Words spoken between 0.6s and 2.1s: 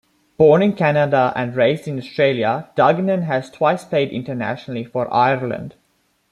in Canada and raised in